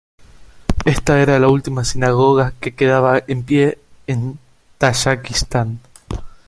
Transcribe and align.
Esta 0.85 1.21
era 1.21 1.37
la 1.37 1.47
última 1.49 1.83
sinagoga 1.83 2.53
que 2.59 2.73
quedaba 2.73 3.21
en 3.27 3.43
pie 3.43 3.77
en 4.07 4.39
Tayikistán. 4.79 5.79